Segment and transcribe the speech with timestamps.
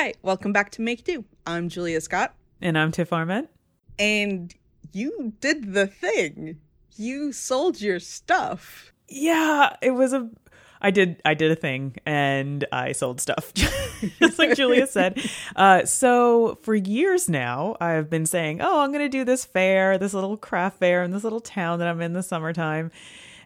[0.00, 1.24] Hi, welcome back to Make Do.
[1.44, 3.48] I'm Julia Scott, And I'm Tiff Arment.
[3.98, 4.54] and
[4.92, 6.60] you did the thing.
[6.94, 8.92] You sold your stuff.
[9.08, 10.30] Yeah, it was a
[10.80, 13.52] I did I did a thing and I sold stuff.
[14.20, 15.20] Just like Julia said.
[15.56, 19.98] Uh so for years now I've been saying, "Oh, I'm going to do this fair,
[19.98, 22.92] this little craft fair in this little town that I'm in the summertime."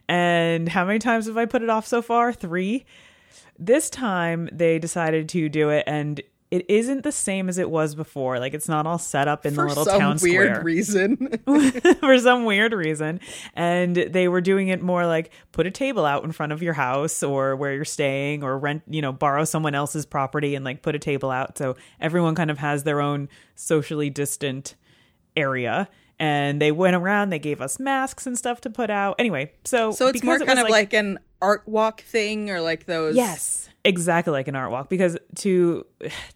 [0.07, 2.31] And how many times have I put it off so far?
[2.31, 2.85] 3.
[3.57, 6.21] This time they decided to do it and
[6.53, 8.37] it isn't the same as it was before.
[8.37, 10.61] Like it's not all set up in For the little town square.
[10.61, 11.95] For some weird reason.
[11.99, 13.21] for some weird reason.
[13.55, 16.73] And they were doing it more like put a table out in front of your
[16.73, 20.83] house or where you're staying or rent, you know, borrow someone else's property and like
[20.83, 21.57] put a table out.
[21.57, 24.75] So everyone kind of has their own socially distant
[25.35, 25.89] area.
[26.19, 29.15] And they went around, they gave us masks and stuff to put out.
[29.17, 33.15] Anyway, so so it's more kind of like, an art walk thing or like those.
[33.15, 34.89] Yes, exactly like an art walk.
[34.89, 35.85] Because to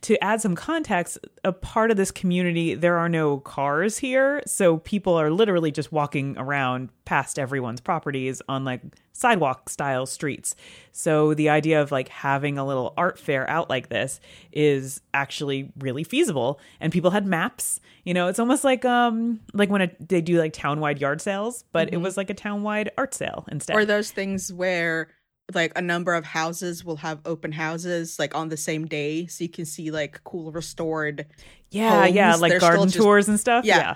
[0.02, 4.78] to add some context, a part of this community, there are no cars here, so
[4.78, 8.82] people are literally just walking around past everyone's properties on like
[9.14, 10.56] sidewalk style streets.
[10.92, 14.20] So the idea of like having a little art fair out like this
[14.52, 16.60] is actually really feasible.
[16.80, 17.80] And people had maps.
[18.04, 21.64] You know, it's almost like um like when it, they do like townwide yard sales,
[21.72, 23.76] but it was like a townwide art sale instead.
[23.76, 25.10] Or those things where
[25.54, 29.44] like a number of houses will have open houses like on the same day so
[29.44, 31.26] you can see like cool restored
[31.70, 33.66] Yeah, yeah, like They're garden just- tours and stuff.
[33.66, 33.78] Yeah.
[33.78, 33.96] Yeah.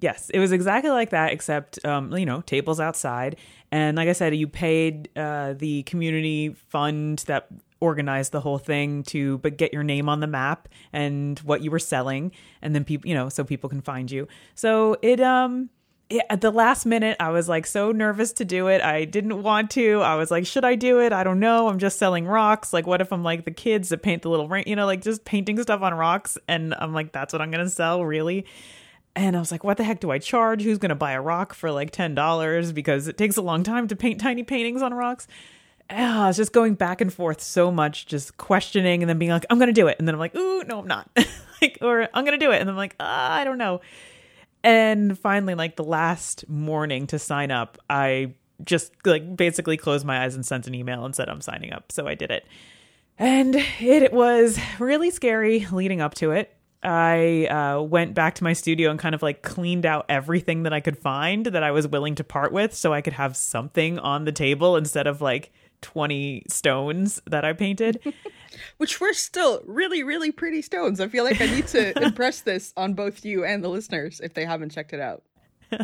[0.00, 3.34] Yes, it was exactly like that, except um, you know, tables outside,
[3.72, 7.48] and like I said, you paid uh, the community fund that
[7.80, 11.72] organized the whole thing to but get your name on the map and what you
[11.72, 12.30] were selling,
[12.62, 14.28] and then people, you know, so people can find you.
[14.54, 15.68] So it um.
[16.30, 18.80] At the last minute, I was like so nervous to do it.
[18.80, 20.00] I didn't want to.
[20.00, 21.12] I was like, should I do it?
[21.12, 21.68] I don't know.
[21.68, 22.72] I'm just selling rocks.
[22.72, 25.02] Like, what if I'm like the kids that paint the little ring, you know, like
[25.02, 26.38] just painting stuff on rocks?
[26.48, 28.46] And I'm like, that's what I'm going to sell, really?
[29.14, 30.62] And I was like, what the heck do I charge?
[30.62, 32.74] Who's going to buy a rock for like $10?
[32.74, 35.26] Because it takes a long time to paint tiny paintings on rocks.
[35.90, 39.30] Ah, I was just going back and forth so much, just questioning and then being
[39.30, 39.96] like, I'm going to do it.
[39.98, 41.10] And then I'm like, ooh, no, I'm not.
[41.62, 42.60] like, or I'm going to do it.
[42.60, 43.80] And I'm like, ah, I don't know.
[44.68, 50.22] And finally, like the last morning to sign up, I just like basically closed my
[50.22, 51.90] eyes and sent an email and said, I'm signing up.
[51.90, 52.46] So I did it.
[53.18, 56.54] And it was really scary leading up to it.
[56.82, 60.74] I uh, went back to my studio and kind of like cleaned out everything that
[60.74, 63.98] I could find that I was willing to part with so I could have something
[63.98, 65.50] on the table instead of like
[65.80, 68.00] 20 stones that I painted.
[68.78, 71.00] which were still really really pretty stones.
[71.00, 74.34] I feel like I need to impress this on both you and the listeners if
[74.34, 75.22] they haven't checked it out.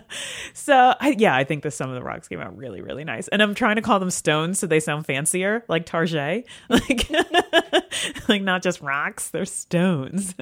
[0.54, 3.28] So I, yeah, I think that some of the rocks came out really, really nice,
[3.28, 7.10] and I'm trying to call them stones so they sound fancier, like Target, like
[8.28, 10.34] like not just rocks, they're stones.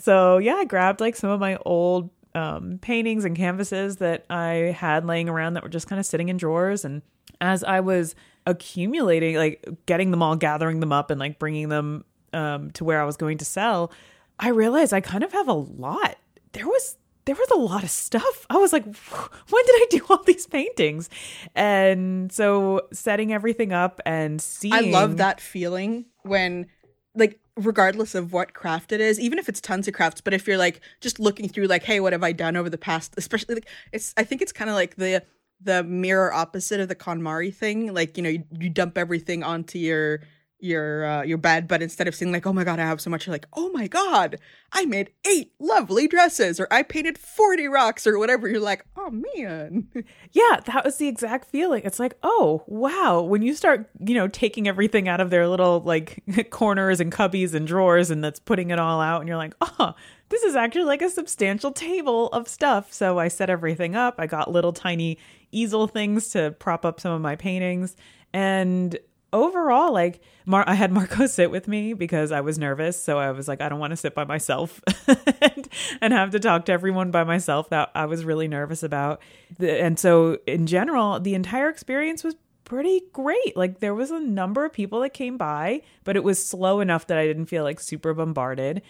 [0.00, 4.76] so yeah, I grabbed like some of my old um, paintings and canvases that I
[4.76, 7.00] had laying around that were just kind of sitting in drawers, and
[7.40, 8.14] as I was
[8.48, 13.00] accumulating, like getting them all, gathering them up, and like bringing them um, to where
[13.00, 13.92] I was going to sell,
[14.38, 16.16] I realized I kind of have a lot.
[16.52, 18.46] There was there was a lot of stuff.
[18.48, 21.10] I was like, when did I do all these paintings?
[21.54, 26.66] And so setting everything up and seeing I love that feeling when
[27.14, 30.46] like regardless of what craft it is, even if it's tons of crafts, but if
[30.46, 33.56] you're like just looking through like, hey, what have I done over the past especially
[33.56, 35.22] like it's I think it's kind of like the
[35.60, 37.92] the mirror opposite of the KonMari thing.
[37.92, 40.20] Like, you know, you, you dump everything onto your
[40.60, 43.10] your uh, your bed, but instead of saying like, "Oh my god, I have so
[43.10, 44.38] much," you're like, "Oh my god,
[44.72, 48.48] I made eight lovely dresses," or "I painted forty rocks," or whatever.
[48.48, 49.88] You're like, "Oh man."
[50.32, 51.82] Yeah, that was the exact feeling.
[51.84, 53.22] It's like, oh, wow.
[53.22, 57.54] When you start, you know, taking everything out of their little like corners and cubbies
[57.54, 59.94] and drawers and that's putting it all out, and you're like, oh,
[60.28, 62.92] this is actually like a substantial table of stuff.
[62.92, 64.16] So I set everything up.
[64.18, 65.18] I got little tiny
[65.52, 67.96] easel things to prop up some of my paintings.
[68.32, 68.98] And
[69.32, 73.02] overall, like, Mar- I had Marco sit with me because I was nervous.
[73.02, 75.68] So I was like, I don't want to sit by myself and,
[76.00, 79.20] and have to talk to everyone by myself that I was really nervous about.
[79.58, 83.56] And so, in general, the entire experience was pretty great.
[83.56, 87.06] Like, there was a number of people that came by, but it was slow enough
[87.06, 88.82] that I didn't feel like super bombarded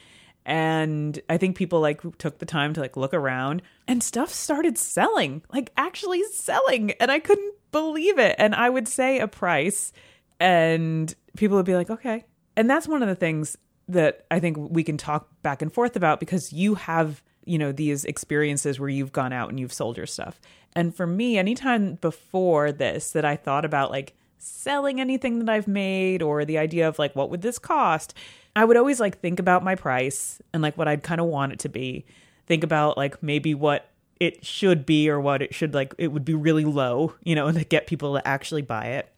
[0.49, 4.79] and i think people like took the time to like look around and stuff started
[4.79, 8.35] selling like actually selling and i couldn't believe it.
[8.39, 9.93] And i would say a price
[10.41, 12.25] and people would be like okay.
[12.57, 13.57] And that's one of the things
[13.89, 17.73] that i think we can talk back and forth about because you have you know
[17.73, 20.41] these experiences where you've gone out and you've sold your stuff.
[20.75, 25.67] And for me anytime before this that i thought about like selling anything that i've
[25.69, 28.15] made or the idea of like what would this cost
[28.59, 31.53] I would always like think about my price and like what I'd kind of want
[31.53, 32.05] it to be.
[32.49, 33.89] Think about like maybe what
[34.19, 37.53] it should be or what it should like it would be really low, you know,
[37.53, 39.13] to get people to actually buy it.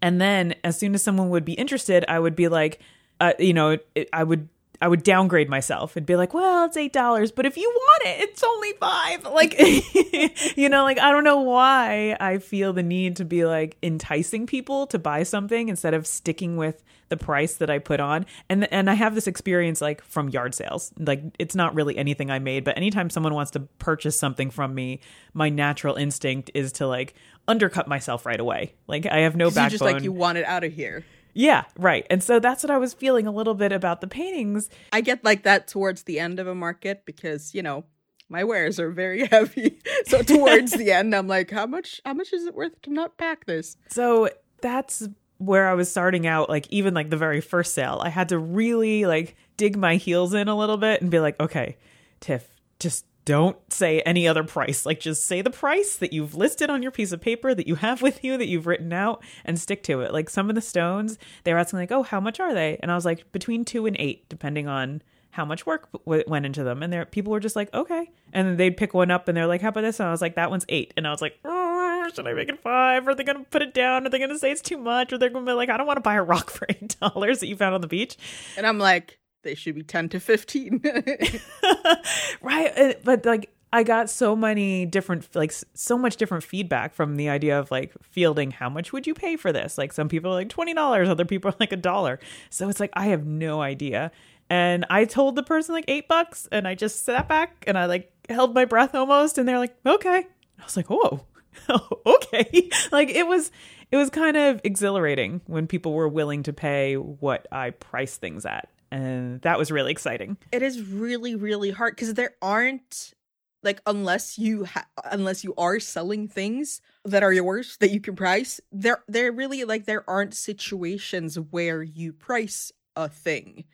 [0.00, 2.78] And then as soon as someone would be interested, I would be like,
[3.18, 4.48] uh, you know, it, I would
[4.80, 8.02] I would downgrade myself and be like, well, it's eight dollars, but if you want
[8.06, 9.24] it, it's only five.
[9.34, 9.58] Like,
[10.56, 14.46] you know, like I don't know why I feel the need to be like enticing
[14.46, 18.26] people to buy something instead of sticking with the price that I put on.
[18.48, 20.92] And and I have this experience like from yard sales.
[20.98, 24.74] Like it's not really anything I made, but anytime someone wants to purchase something from
[24.74, 25.00] me,
[25.32, 27.14] my natural instinct is to like
[27.48, 28.74] undercut myself right away.
[28.86, 29.64] Like I have no backbone.
[29.64, 31.04] You just like you want it out of here.
[31.34, 32.06] Yeah, right.
[32.08, 34.70] And so that's what I was feeling a little bit about the paintings.
[34.92, 37.84] I get like that towards the end of a market because, you know,
[38.28, 39.78] my wares are very heavy.
[40.06, 43.18] so towards the end I'm like, how much how much is it worth to not
[43.18, 43.76] pack this?
[43.88, 44.30] So
[44.62, 45.08] that's
[45.38, 48.00] where I was starting out, like even like the very first sale.
[48.02, 51.38] I had to really like dig my heels in a little bit and be like,
[51.40, 51.76] okay,
[52.20, 52.48] Tiff,
[52.78, 54.84] just don't say any other price.
[54.84, 57.76] Like just say the price that you've listed on your piece of paper that you
[57.76, 60.12] have with you that you've written out and stick to it.
[60.12, 62.90] Like some of the stones, they were asking like, "Oh, how much are they?" And
[62.90, 66.64] I was like, "Between 2 and 8 depending on how much work w- went into
[66.64, 69.36] them." And there people were just like, "Okay." And then they'd pick one up and
[69.36, 71.22] they're like, "How about this?" And I was like, "That one's 8." And I was
[71.22, 73.08] like, oh, should I make it five?
[73.08, 74.06] Are they going to put it down?
[74.06, 75.12] Are they going to say it's too much?
[75.12, 76.96] Or they're going to be like, I don't want to buy a rock for eight
[77.00, 78.16] dollars that you found on the beach.
[78.56, 80.82] And I'm like, they should be 10 to 15
[82.42, 87.16] right uh, but like i got so many different like so much different feedback from
[87.16, 89.76] the idea of like fielding how much would you pay for this?
[89.76, 92.20] Like some people are like $20 other people are like a dollar.
[92.50, 94.10] So it's like i have no idea.
[94.48, 97.86] And i told the person like eight bucks and i just sat back and i
[97.86, 100.26] like held my breath almost and they're like okay.
[100.58, 101.26] I was like whoa.
[102.06, 102.70] Okay.
[102.90, 103.50] Like it was
[103.90, 108.44] it was kind of exhilarating when people were willing to pay what i price things
[108.44, 110.36] at and that was really exciting.
[110.52, 113.14] It is really really hard cuz there aren't
[113.62, 118.14] like unless you ha- unless you are selling things that are yours that you can
[118.14, 123.64] price there there really like there aren't situations where you price a thing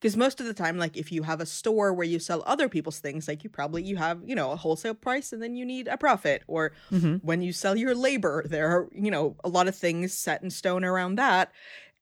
[0.00, 2.68] because most of the time like if you have a store where you sell other
[2.68, 5.66] people's things like you probably you have you know a wholesale price and then you
[5.66, 7.16] need a profit or mm-hmm.
[7.16, 10.50] when you sell your labor there are you know a lot of things set in
[10.50, 11.52] stone around that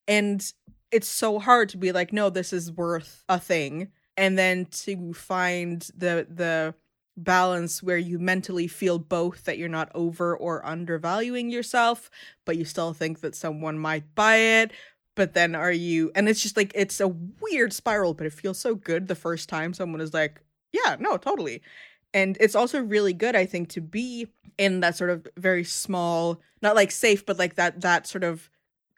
[0.06, 0.52] and
[0.90, 3.88] it's so hard to be like, no, this is worth a thing.
[4.16, 6.74] And then to find the the
[7.16, 12.10] balance where you mentally feel both that you're not over or undervaluing yourself,
[12.46, 14.72] but you still think that someone might buy it.
[15.16, 18.58] But then are you and it's just like it's a weird spiral, but it feels
[18.58, 21.62] so good the first time someone is like, Yeah, no, totally.
[22.12, 24.26] And it's also really good, I think, to be
[24.58, 28.50] in that sort of very small, not like safe, but like that that sort of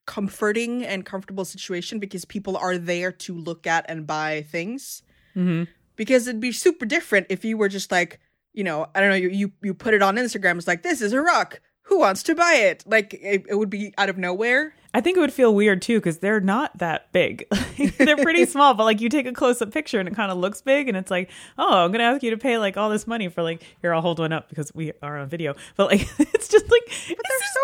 [0.07, 5.03] comforting and comfortable situation because people are there to look at and buy things.
[5.37, 5.65] Mm-hmm.
[5.97, 8.19] Because it'd be super different if you were just like,
[8.53, 10.59] you know, I don't know, you you, you put it on Instagram.
[10.59, 11.61] It's like this is a rock.
[11.87, 12.85] Who wants to buy it?
[12.87, 14.75] Like it, it would be out of nowhere.
[14.95, 17.47] I think it would feel weird too because they're not that big.
[17.99, 20.39] they're pretty small, but like you take a close up picture and it kind of
[20.39, 23.07] looks big, and it's like, oh, I'm gonna ask you to pay like all this
[23.07, 23.95] money for like here.
[23.95, 27.25] I'll hold one up because we are on video, but like it's just like but
[27.29, 27.61] they're so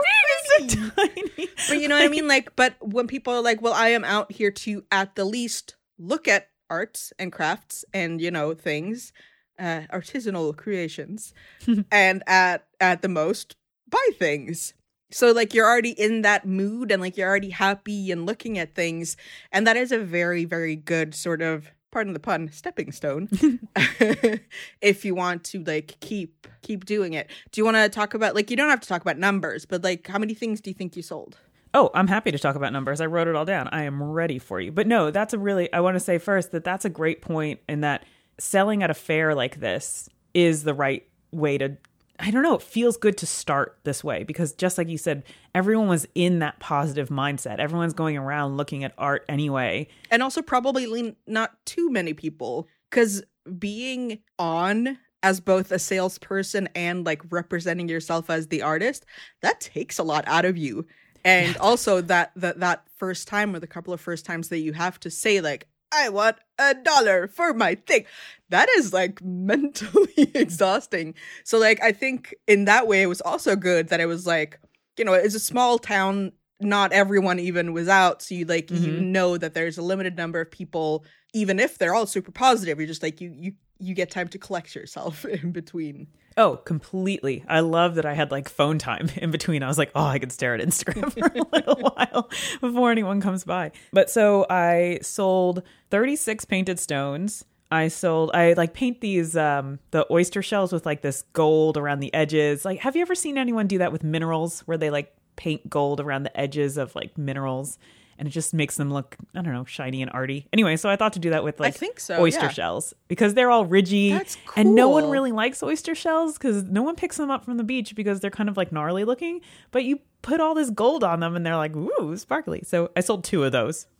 [0.58, 1.48] big, so tiny.
[1.68, 2.28] But you know what I mean?
[2.28, 5.76] Like, but when people are like, well, I am out here to at the least
[5.98, 9.12] look at arts and crafts and you know things,
[9.58, 11.32] uh, artisanal creations,
[11.90, 13.56] and at at the most
[13.90, 14.74] buy things
[15.10, 18.74] so like you're already in that mood and like you're already happy and looking at
[18.74, 19.16] things
[19.52, 23.28] and that is a very very good sort of pardon the pun stepping stone
[24.80, 28.34] if you want to like keep keep doing it do you want to talk about
[28.34, 30.74] like you don't have to talk about numbers but like how many things do you
[30.74, 31.36] think you sold
[31.74, 33.00] Oh, I'm happy to talk about numbers.
[33.00, 33.68] I wrote it all down.
[33.68, 34.72] I am ready for you.
[34.72, 37.60] But no, that's a really, I want to say first that that's a great point
[37.68, 38.04] in that
[38.38, 41.76] selling at a fair like this is the right way to
[42.20, 45.22] I don't know, it feels good to start this way because just like you said,
[45.54, 47.58] everyone was in that positive mindset.
[47.58, 49.86] Everyone's going around looking at art anyway.
[50.10, 53.22] And also probably not too many people cuz
[53.58, 59.04] being on as both a salesperson and like representing yourself as the artist,
[59.42, 60.86] that takes a lot out of you.
[61.24, 64.72] And also that that that first time or the couple of first times that you
[64.72, 68.04] have to say like I want a dollar for my thing.
[68.50, 71.14] That is like mentally exhausting.
[71.44, 74.60] So like I think in that way it was also good that it was like,
[74.96, 78.84] you know, it's a small town, not everyone even was out, so you like mm-hmm.
[78.84, 81.04] you know that there's a limited number of people
[81.34, 82.78] even if they're all super positive.
[82.78, 86.08] You're just like you you you get time to collect yourself in between.
[86.36, 87.44] Oh, completely.
[87.48, 89.62] I love that I had like phone time in between.
[89.62, 92.30] I was like, oh, I could stare at Instagram for a little while
[92.60, 93.72] before anyone comes by.
[93.92, 97.44] But so I sold 36 painted stones.
[97.70, 102.00] I sold I like paint these um the oyster shells with like this gold around
[102.00, 102.64] the edges.
[102.64, 106.00] Like have you ever seen anyone do that with minerals where they like paint gold
[106.00, 107.78] around the edges of like minerals?
[108.18, 110.46] And it just makes them look I don't know shiny and arty.
[110.52, 112.50] Anyway, so I thought to do that with like think so, oyster yeah.
[112.50, 116.82] shells because they're all ridgy That's and no one really likes oyster shells because no
[116.82, 119.40] one picks them up from the beach because they're kind of like gnarly looking.
[119.70, 122.62] But you put all this gold on them and they're like ooh sparkly.
[122.64, 123.86] So I sold two of those.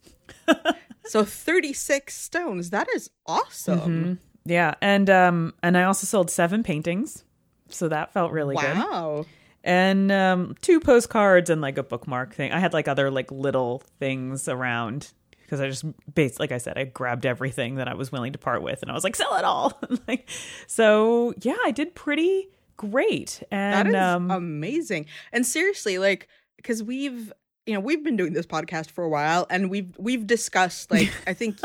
[1.08, 2.70] So 36 stones.
[2.70, 4.20] That is awesome.
[4.44, 7.24] Yeah, and um and I also sold seven paintings,
[7.68, 8.76] so that felt really good.
[8.76, 9.26] Wow.
[9.64, 12.52] And um two postcards and like a bookmark thing.
[12.52, 15.12] I had like other like little things around
[15.42, 15.84] because i just
[16.14, 18.90] based like i said i grabbed everything that i was willing to part with and
[18.90, 19.80] i was like sell it all.
[20.06, 20.28] Like
[20.66, 22.48] so yeah i did pretty
[22.78, 23.42] great.
[23.50, 25.04] And is um amazing.
[25.32, 27.30] And seriously, like, because we've
[27.66, 31.12] you know we've been doing this podcast for a while, and we've we've discussed like
[31.26, 31.58] I think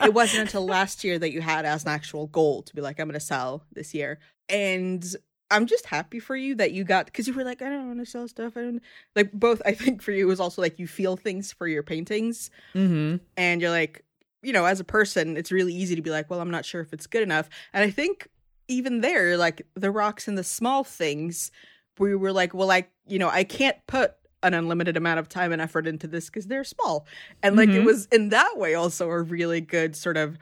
[0.00, 2.98] it wasn't until last year that you had as an actual goal to be like
[2.98, 5.04] I'm going to sell this year, and
[5.54, 8.00] I'm just happy for you that you got because you were like I don't want
[8.00, 8.56] to sell stuff.
[8.56, 8.82] I don't
[9.16, 9.62] like both.
[9.64, 13.20] I think for you it was also like you feel things for your paintings, mhm.
[13.36, 14.04] and you're like
[14.42, 16.80] you know as a person it's really easy to be like well I'm not sure
[16.80, 18.28] if it's good enough, and I think
[18.68, 21.50] even there like the rocks and the small things
[21.98, 25.52] we were like well I you know I can't put an unlimited amount of time
[25.52, 27.06] and effort into this because they're small
[27.42, 27.86] and like it Mhm.
[27.86, 30.36] was in that way also a really good sort of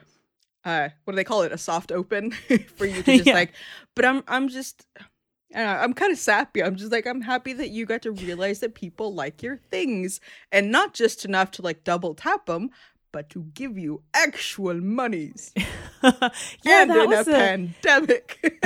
[0.64, 2.30] uh what do they call it a soft open
[2.76, 3.34] for you to just Yeah.
[3.34, 3.52] like
[3.94, 4.86] but i'm i'm just
[5.54, 6.62] I don't know, I'm kind of sappy.
[6.64, 10.18] I'm just like I'm happy that you got to realize that people like your things,
[10.50, 12.70] and not just enough to like double tap them,
[13.12, 15.52] but to give you actual monies.
[16.02, 16.30] yeah
[16.64, 18.58] and that in was a a- pandemic.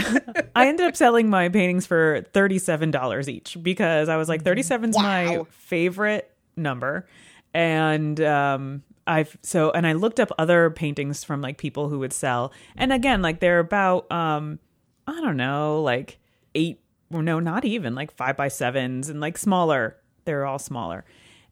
[0.55, 4.97] I ended up selling my paintings for $37 each because I was like 37 is
[4.97, 7.09] my favorite number
[7.53, 12.13] and um I've so and I looked up other paintings from like people who would
[12.13, 12.53] sell.
[12.77, 14.59] And again like they're about um
[15.07, 16.19] I don't know like
[16.55, 16.81] 8
[17.13, 19.97] or no not even like 5 by 7s and like smaller.
[20.25, 21.05] They're all smaller.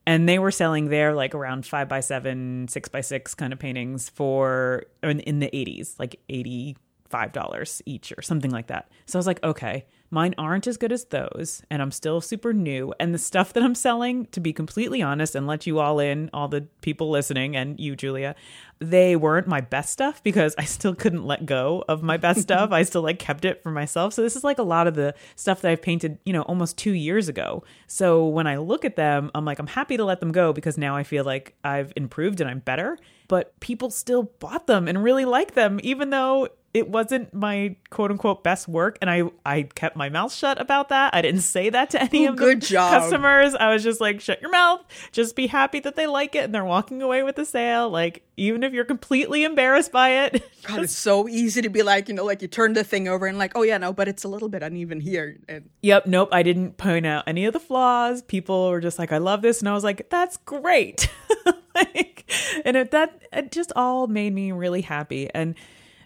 [0.07, 3.59] And they were selling their like around five by seven, six by six kind of
[3.59, 6.77] paintings for in, in the eighties, like eighty
[7.09, 8.91] five dollars each or something like that.
[9.07, 12.53] So I was like, okay, mine aren't as good as those, and I'm still super
[12.53, 12.95] new.
[13.01, 16.31] And the stuff that I'm selling, to be completely honest, and let you all in,
[16.33, 18.37] all the people listening, and you, Julia,
[18.79, 22.71] they weren't my best stuff because I still couldn't let go of my best stuff.
[22.71, 24.15] I still like kept it for myself.
[24.15, 26.79] So this is like a lot of the stuff that I've painted, you know, almost
[26.79, 27.65] two years ago.
[27.89, 30.79] So when I look at them, I'm like, I'm happy to let them go because
[30.79, 32.99] now I feel like I've improved and I'm better.
[33.27, 38.11] But people still bought them and really like them, even though it wasn't my quote
[38.11, 38.99] unquote best work.
[39.01, 41.15] And I, I kept my mouth shut about that.
[41.15, 43.01] I didn't say that to any Ooh, of the job.
[43.01, 43.55] customers.
[43.55, 44.83] I was just like, shut your mouth.
[45.13, 47.89] Just be happy that they like it and they're walking away with the sale.
[47.89, 52.09] Like, even if you're completely embarrassed by it, God, it's so easy to be like,
[52.09, 54.25] you know, like you turn the thing over and like, oh yeah, no, but it's
[54.25, 55.39] a little bit uneven here.
[55.49, 58.23] And Yep, nope, I didn't point out any of the flaws.
[58.23, 61.09] People were just like, "I love this," and I was like, "That's great."
[61.75, 62.29] like,
[62.65, 65.29] and it, that it just all made me really happy.
[65.33, 65.55] And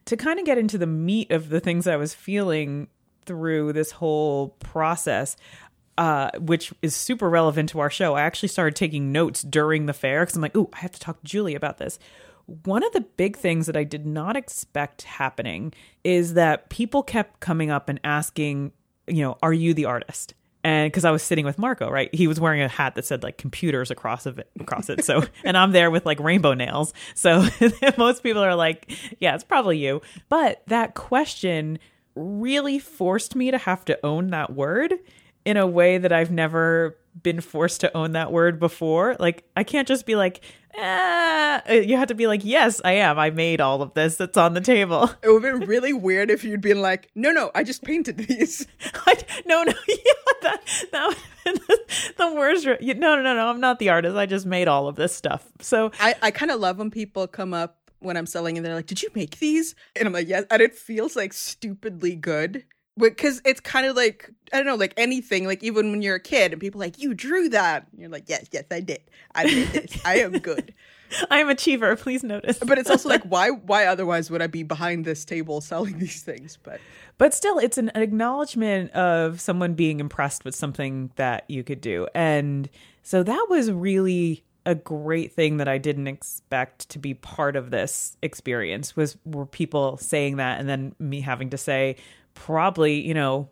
[0.08, 2.88] to kind of get into the meat of the things I was feeling
[3.26, 5.36] through this whole process,
[5.98, 9.92] uh, which is super relevant to our show, I actually started taking notes during the
[9.92, 11.98] fair because I'm like, "Ooh, I have to talk to Julie about this."
[12.64, 17.40] One of the big things that I did not expect happening is that people kept
[17.40, 18.72] coming up and asking,
[19.06, 20.32] you know, are you the artist?
[20.64, 22.12] And because I was sitting with Marco, right?
[22.12, 25.04] He was wearing a hat that said like computers across of it, across it.
[25.04, 26.92] So, and I'm there with like rainbow nails.
[27.14, 27.46] So
[27.98, 30.02] most people are like, yeah, it's probably you.
[30.28, 31.78] But that question
[32.14, 34.94] really forced me to have to own that word
[35.44, 39.16] in a way that I've never been forced to own that word before.
[39.18, 40.42] Like, I can't just be like,
[40.76, 41.62] ah.
[41.70, 43.18] You have to be like, yes, I am.
[43.18, 45.10] I made all of this that's on the table.
[45.22, 48.16] it would have been really weird if you'd been like, no, no, I just painted
[48.16, 48.66] these.
[49.06, 49.96] I, no, no, yeah,
[50.42, 50.60] that,
[50.92, 52.66] that would have been the, the worst.
[52.66, 54.16] re- No, no, no, no, I'm not the artist.
[54.16, 55.46] I just made all of this stuff.
[55.60, 58.74] So, I, I kind of love when people come up when I'm selling and they're
[58.74, 59.74] like, did you make these?
[59.96, 60.44] And I'm like, yes.
[60.50, 62.64] And it feels like stupidly good.
[62.98, 66.20] Because it's kind of like, I don't know, like anything, like even when you're a
[66.20, 67.86] kid and people are like, you drew that.
[67.92, 69.00] And you're like, yes, yes, I did.
[69.34, 70.00] I did this.
[70.04, 70.74] I am good.
[71.30, 71.96] I am a achiever.
[71.96, 72.58] Please notice.
[72.58, 76.22] But it's also like, why why otherwise would I be behind this table selling these
[76.22, 76.58] things?
[76.62, 76.80] But
[77.18, 82.06] but still it's an acknowledgement of someone being impressed with something that you could do
[82.14, 82.68] and
[83.02, 87.70] so that was really a great thing that I didn't expect to be part of
[87.70, 91.96] this experience was were people saying that and then me having to say
[92.34, 93.48] probably, you know,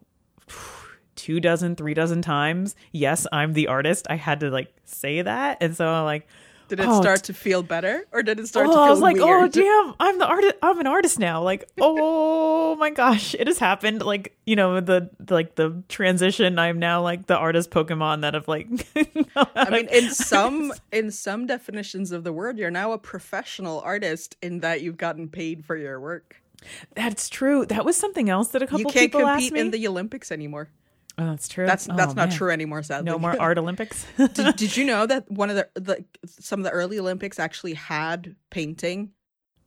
[1.17, 4.07] two dozen, three dozen times, yes, I'm the artist.
[4.09, 5.59] I had to like say that.
[5.61, 6.29] And so I'm like,
[6.69, 8.91] Did it Oh, start to feel better, or did it start oh, to feel I
[8.91, 10.55] was like, oh damn, I'm the artist.
[10.63, 11.43] I'm an artist now.
[11.43, 14.03] Like, oh my gosh, it has happened.
[14.03, 16.59] Like, you know, the like the transition.
[16.59, 18.69] I'm now like the artist Pokemon that have like.
[19.37, 24.37] I mean, in some in some definitions of the word, you're now a professional artist
[24.43, 26.43] in that you've gotten paid for your work.
[26.95, 27.67] That's true.
[27.67, 29.61] That was something else that a couple You can't people asked compete me.
[29.61, 30.69] in the Olympics anymore.
[31.19, 31.67] oh, that's true.
[31.67, 32.37] That's Oh, that's not man.
[32.39, 32.83] true anymore.
[32.83, 34.07] Sadly, No more art Olympics.
[34.35, 37.75] did, did you know that one of the, the some of the early Olympics actually
[37.75, 39.13] had painting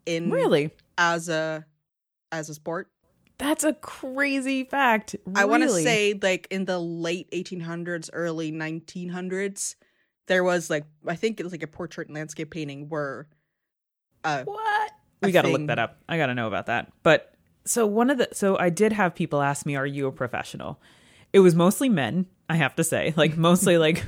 [0.06, 0.72] in really?
[0.98, 1.66] as a
[2.32, 2.90] as a sport?
[3.38, 5.16] That's a crazy fact.
[5.34, 9.76] I want to say like in the late 1800s, early 1900s,
[10.28, 13.28] there was like I think it was like a portrait and landscape painting where
[14.26, 14.92] uh What?
[15.22, 15.98] We got to look that up.
[16.08, 16.92] I got to know about that.
[17.04, 17.34] But
[17.66, 20.80] so one of the so I did have people ask me, "Are you a professional?"
[21.34, 24.06] It was mostly men, I have to say, like mostly like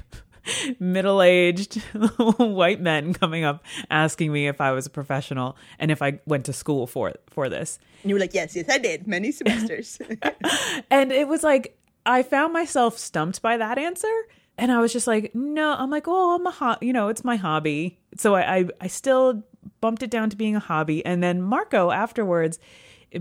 [0.79, 1.75] middle-aged
[2.37, 6.45] white men coming up asking me if I was a professional and if I went
[6.45, 7.79] to school for for this.
[8.03, 9.99] and you were like, yes, yes, I did many semesters.
[10.89, 14.11] And it was like I found myself stumped by that answer.
[14.57, 17.23] And I was just like, no, I'm like, oh, I'm a ho- you know, it's
[17.23, 17.99] my hobby.
[18.17, 19.43] So I, I I still
[19.79, 21.05] bumped it down to being a hobby.
[21.05, 22.59] And then Marco afterwards,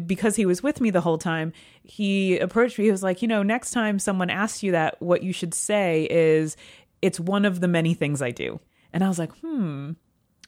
[0.06, 2.84] because he was with me the whole time, he approached me.
[2.86, 6.06] He was like, you know, next time someone asks you that, what you should say
[6.10, 6.56] is,
[7.02, 8.60] it's one of the many things I do.
[8.92, 9.92] And I was like, hmm,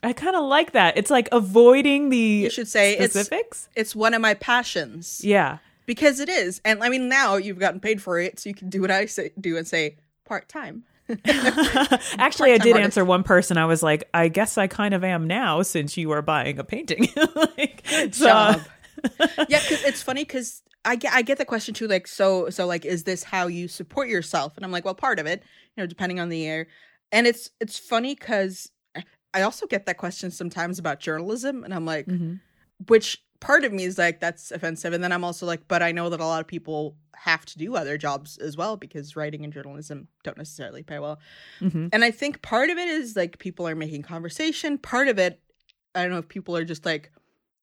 [0.02, 0.96] I kind of like that.
[0.98, 3.68] It's like avoiding the You should say it's- specifics.
[3.74, 5.58] it's one of my passions yeah.
[5.86, 8.68] because it is, and I mean now you've gotten paid for it, so you can
[8.68, 10.84] do what I say do and say part time.
[12.18, 12.84] Actually, I did artist.
[12.84, 13.56] answer one person.
[13.56, 16.64] I was like, I guess I kind of am now since you are buying a
[16.64, 17.08] painting.
[17.34, 17.82] like,
[18.12, 18.62] so- job.
[19.48, 21.88] yeah, because it's funny because I get I get the question too.
[21.88, 24.52] Like, so so like, is this how you support yourself?
[24.56, 25.42] And I'm like, well, part of it,
[25.76, 26.68] you know, depending on the year.
[27.10, 28.70] And it's it's funny because
[29.34, 32.40] I also get that question sometimes about journalism, and I'm like, Mhm.
[32.86, 35.92] which part of me is like that's offensive, and then I'm also like, but I
[35.92, 39.44] know that a lot of people have to do other jobs as well because writing
[39.44, 41.18] and journalism don't necessarily pay well.
[41.60, 41.90] Mhm.
[41.92, 44.78] And I think part of it is like people are making conversation.
[44.78, 45.40] Part of it,
[45.94, 47.12] I don't know if people are just like,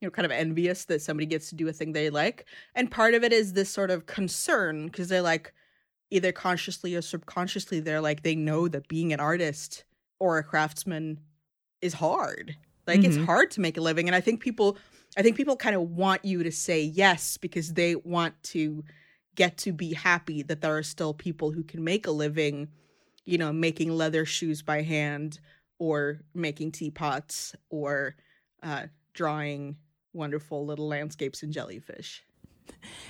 [0.02, 2.46] you know, kind of envious that somebody gets to do a thing they like.
[2.76, 5.54] And part of it is this sort of concern because they're like,
[6.12, 9.84] either consciously or subconsciously, they're like, they know that being an artist
[10.20, 11.20] or a craftsman
[11.82, 12.56] is hard.
[12.88, 13.26] Like it's Mhm.
[13.26, 14.08] hard to make a living.
[14.08, 14.78] And I think people,
[15.18, 18.84] I think people kind of want you to say yes because they want to
[19.36, 22.70] get to be happy that there are still people who can make a living
[23.30, 25.40] you know, making leather shoes by hand
[25.78, 28.16] or making teapots or
[28.64, 29.78] uh, drawing
[30.14, 32.24] wonderful little landscapes and jellyfish.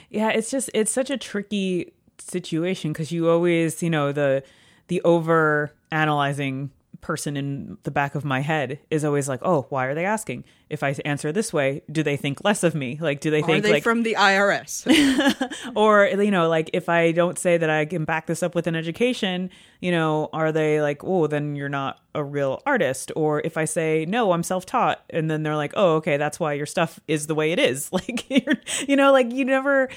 [0.09, 4.43] yeah, it's just it's such a tricky situation because you always, you know, the
[4.89, 9.85] the over analyzing person in the back of my head is always like, oh, why
[9.85, 10.43] are they asking?
[10.69, 12.97] If I answer this way, do they think less of me?
[13.01, 14.85] Like, do they Are think they like from the IRS?
[15.75, 18.67] or you know like if i don't say that i can back this up with
[18.67, 23.41] an education you know are they like oh then you're not a real artist or
[23.41, 26.65] if i say no i'm self-taught and then they're like oh okay that's why your
[26.65, 28.55] stuff is the way it is like you're,
[28.87, 29.89] you know like you never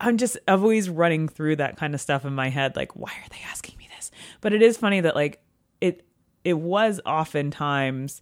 [0.00, 3.10] i'm just i'm always running through that kind of stuff in my head like why
[3.10, 5.42] are they asking me this but it is funny that like
[5.80, 6.04] it
[6.44, 8.20] it was oftentimes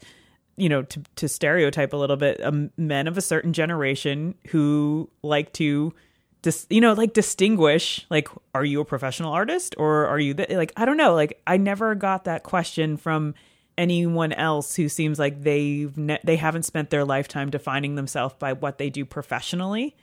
[0.56, 5.08] you know to to stereotype a little bit um, men of a certain generation who
[5.22, 5.94] like to
[6.42, 10.50] dis- you know like distinguish like are you a professional artist or are you th-?
[10.50, 13.34] like i don't know like i never got that question from
[13.76, 18.52] anyone else who seems like they've ne- they haven't spent their lifetime defining themselves by
[18.52, 19.94] what they do professionally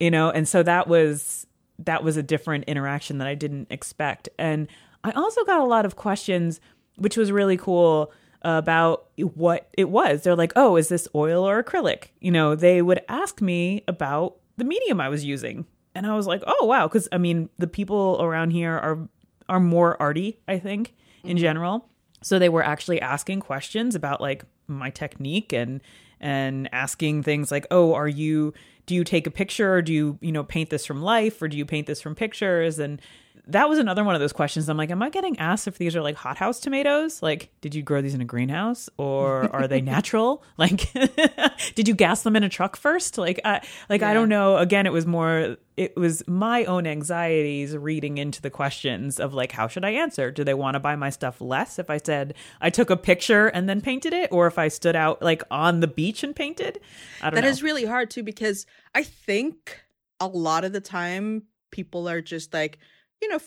[0.00, 1.46] you know and so that was
[1.78, 4.66] that was a different interaction that i didn't expect and
[5.04, 6.60] i also got a lot of questions
[6.98, 10.22] which was really cool about what it was.
[10.22, 12.08] They're like oh is this oil or acrylic?
[12.20, 15.66] You know they would ask me about the medium i was using.
[15.94, 16.86] And i was like oh wow.
[16.86, 19.08] Because i mean the people around here are
[19.48, 21.38] are more arty i think in mm-hmm.
[21.38, 21.88] general.
[22.22, 25.80] So they were actually asking questions about like my technique and
[26.20, 28.52] and asking things like oh are you
[28.88, 29.74] do you take a picture?
[29.74, 32.14] Or do you you know paint this from life or do you paint this from
[32.16, 32.78] pictures?
[32.78, 33.00] And
[33.48, 34.68] that was another one of those questions.
[34.68, 37.22] I'm like, am I getting asked if these are like hothouse tomatoes?
[37.22, 40.44] Like, did you grow these in a greenhouse or are they natural?
[40.58, 40.92] like,
[41.74, 43.16] did you gas them in a truck first?
[43.18, 44.10] Like, I like yeah.
[44.10, 44.58] I don't know.
[44.58, 49.52] Again, it was more it was my own anxieties reading into the questions of like
[49.52, 50.30] how should I answer?
[50.30, 53.46] Do they want to buy my stuff less if I said I took a picture
[53.46, 56.80] and then painted it or if I stood out like on the beach and painted?
[57.22, 57.48] I don't That know.
[57.50, 59.80] is really hard too because I think
[60.20, 62.78] a lot of the time people are just like
[63.20, 63.38] you know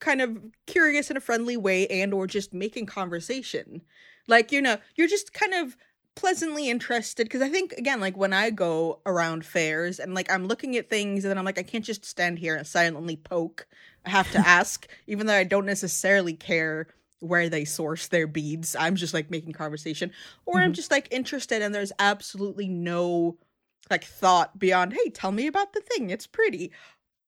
[0.00, 3.82] kind of curious in a friendly way and or just making conversation.
[4.26, 5.76] Like you know you're just kind of
[6.14, 10.48] pleasantly interested because i think again like when i go around fairs and like i'm
[10.48, 13.68] looking at things and then i'm like i can't just stand here and silently poke
[14.04, 16.88] i have to ask even though i don't necessarily care
[17.20, 18.76] where they source their beads.
[18.78, 20.12] I'm just like making conversation.
[20.46, 20.64] Or mm-hmm.
[20.64, 23.36] i'm just like interested and there's absolutely no
[23.90, 26.10] like thought beyond hey tell me about the thing.
[26.10, 26.72] It's pretty.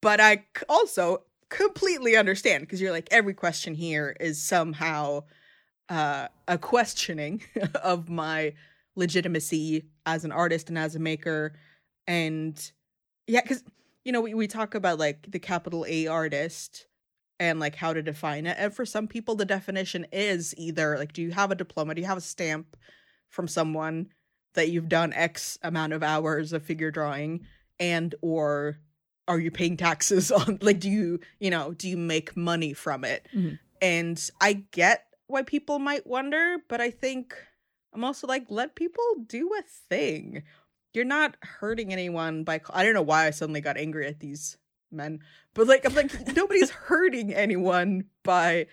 [0.01, 5.25] But i also completely understand because you're like every question here is somehow
[5.89, 7.43] uh, a questioning
[7.83, 8.55] of my
[8.97, 11.53] legitimacy as an artist and as a maker.
[12.07, 12.73] And
[13.27, 13.63] yeah because
[14.05, 16.87] you know we, we talk about like the capital a artist
[17.39, 18.57] and like how to define it.
[18.59, 21.95] And for some people the definition is either like do you have a diploma?
[21.95, 22.77] Do you have a stamp
[23.29, 24.09] from someone
[24.55, 27.47] that you've done x amount of hours of figure drawing
[27.79, 28.79] and or
[29.29, 33.05] are you paying taxes on like do you you know do you make money from
[33.05, 33.27] it?
[33.35, 33.55] Mm-hmm.
[33.83, 37.35] and i get why people might wonder but i think
[37.93, 40.43] i'm also like let people do a thing.
[40.93, 44.57] You're not hurting anyone by i don't know why i suddenly got angry at these
[44.91, 45.21] men
[45.55, 48.67] but like i'm like nobody's hurting anyone by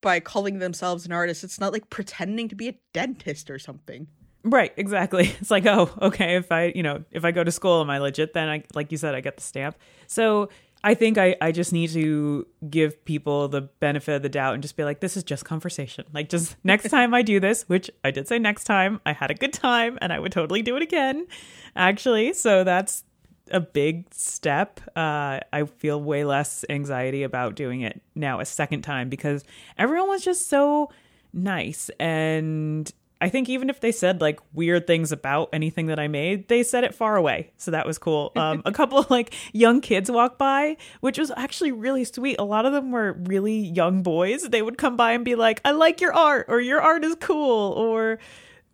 [0.00, 1.42] by calling themselves an artist.
[1.42, 4.06] It's not like pretending to be a dentist or something
[4.44, 5.32] Right, exactly.
[5.40, 7.98] It's like, oh, okay, if I, you know, if I go to school, am I
[7.98, 8.34] legit?
[8.34, 9.76] Then I, like you said, I get the stamp.
[10.06, 10.50] So
[10.84, 14.62] I think I, I just need to give people the benefit of the doubt and
[14.62, 16.04] just be like, this is just conversation.
[16.12, 19.30] Like, just next time I do this, which I did say next time, I had
[19.30, 21.26] a good time and I would totally do it again,
[21.74, 22.34] actually.
[22.34, 23.02] So that's
[23.50, 24.80] a big step.
[24.94, 29.42] Uh, I feel way less anxiety about doing it now a second time because
[29.78, 30.90] everyone was just so
[31.32, 32.92] nice and
[33.24, 36.62] I think even if they said like weird things about anything that I made, they
[36.62, 37.52] said it far away.
[37.56, 38.32] So that was cool.
[38.36, 42.36] Um, a couple of like young kids walked by, which was actually really sweet.
[42.38, 44.42] A lot of them were really young boys.
[44.42, 47.16] They would come by and be like, I like your art, or your art is
[47.18, 48.18] cool, or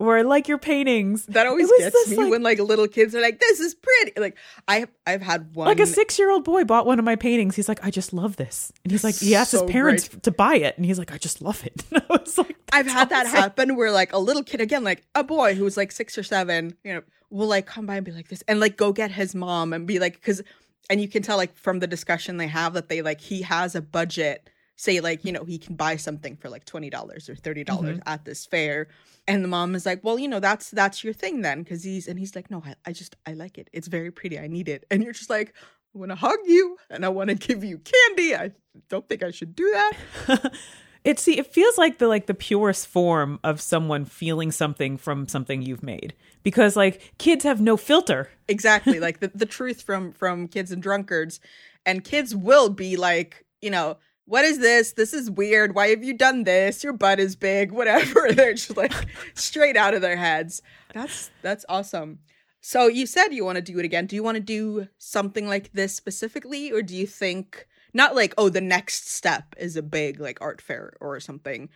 [0.01, 1.25] or I like your paintings.
[1.27, 4.19] That always gets this, me like, when like little kids are like, "This is pretty."
[4.19, 4.35] Like
[4.67, 7.55] I I've had one like a six year old boy bought one of my paintings.
[7.55, 10.23] He's like, "I just love this," and he's like, he asked so his parents great.
[10.23, 13.11] to buy it, and he's like, "I just love it." I was like, I've had
[13.11, 13.31] awesome.
[13.31, 16.17] that happen where like a little kid again, like a boy who was like six
[16.17, 18.91] or seven, you know, will like come by and be like this, and like go
[18.91, 20.41] get his mom and be like, because,
[20.89, 23.75] and you can tell like from the discussion they have that they like he has
[23.75, 24.49] a budget
[24.81, 27.99] say like you know he can buy something for like $20 or $30 mm-hmm.
[28.07, 28.87] at this fair.
[29.27, 31.61] And the mom is like well you know that's that's your thing then.
[31.61, 33.69] Because he's and he's like no I, I just i like it.
[33.73, 34.39] It's very pretty.
[34.39, 34.85] I need it.
[34.89, 35.53] And you're just like
[35.95, 38.35] i want to hug you and i want to give you candy.
[38.35, 38.51] I
[38.89, 40.53] don't think i should do that.
[41.03, 45.27] It see it feels like the like the purest form of someone feeling something from
[45.27, 46.13] something you've made.
[46.43, 48.29] Because like kids have no filter.
[48.47, 48.99] Exactly.
[49.01, 51.39] Like the, the truth from from kids and drunkards.
[51.87, 53.97] And kids will be like you know
[54.31, 54.93] what is this?
[54.93, 55.75] This is weird.
[55.75, 56.85] Why have you done this?
[56.85, 58.31] Your butt is big, whatever.
[58.31, 58.93] They're just like
[59.33, 60.61] straight out of their heads.
[60.93, 62.19] That's that's awesome.
[62.61, 64.05] So you said you want to do it again.
[64.05, 68.33] Do you want to do something like this specifically or do you think not like
[68.37, 71.67] oh the next step is a big like art fair or something.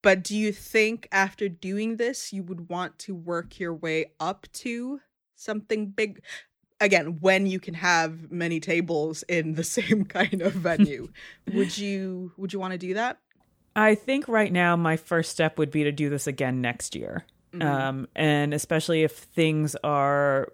[0.00, 4.46] But do you think after doing this you would want to work your way up
[4.62, 5.00] to
[5.34, 6.22] something big?
[6.80, 11.08] Again when you can have many tables in the same kind of venue
[11.52, 13.18] would you would you want to do that
[13.74, 17.24] i think right now my first step would be to do this again next year
[17.52, 17.66] mm-hmm.
[17.66, 20.52] um, and especially if things are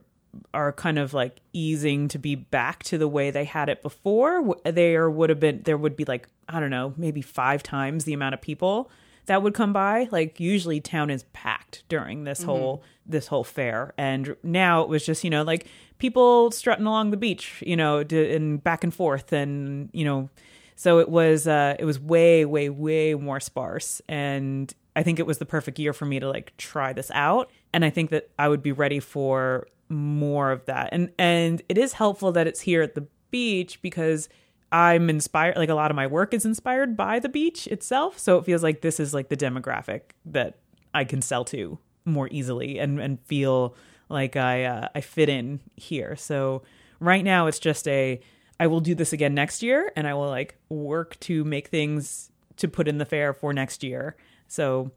[0.54, 4.56] are kind of like easing to be back to the way they had it before
[4.64, 8.14] there would have been there would be like i don't know maybe five times the
[8.14, 8.90] amount of people
[9.26, 12.48] that would come by like usually town is packed during this mm-hmm.
[12.48, 13.94] whole this whole fair.
[13.98, 15.66] And now it was just you know like
[16.02, 20.30] people strutting along the beach, you know, and back and forth, and you know,
[20.74, 25.26] so it was uh, it was way, way, way more sparse, and I think it
[25.26, 28.30] was the perfect year for me to like try this out, and I think that
[28.36, 32.60] I would be ready for more of that, and and it is helpful that it's
[32.60, 34.28] here at the beach because
[34.72, 38.38] I'm inspired like a lot of my work is inspired by the beach itself so
[38.38, 40.58] it feels like this is like the demographic that
[40.94, 43.76] I can sell to more easily and and feel
[44.08, 46.16] like I uh, I fit in here.
[46.16, 46.62] So
[47.00, 48.20] right now it's just a
[48.60, 52.30] I will do this again next year and I will like work to make things
[52.56, 54.16] to put in the fair for next year.
[54.48, 54.92] So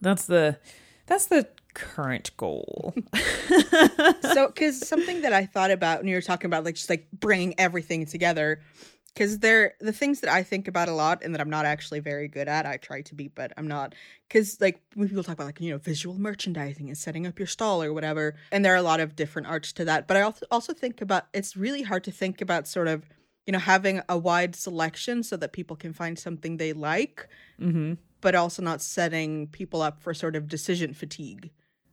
[0.00, 0.58] that's the
[1.06, 2.94] that's the current goal.
[4.20, 7.08] so because something that I thought about when you were talking about like just like
[7.12, 8.60] bringing everything together
[9.18, 11.98] because they're the things that I think about a lot and that I'm not actually
[11.98, 12.66] very good at.
[12.66, 13.96] I try to be, but I'm not.
[14.28, 17.48] Because like when people talk about like you know visual merchandising and setting up your
[17.48, 20.06] stall or whatever, and there are a lot of different arts to that.
[20.06, 23.08] But I also also think about it's really hard to think about sort of
[23.44, 27.26] you know having a wide selection so that people can find something they like,
[27.60, 27.94] mm-hmm.
[28.20, 31.50] but also not setting people up for sort of decision fatigue.